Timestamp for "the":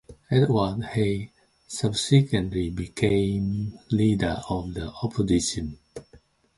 4.73-4.91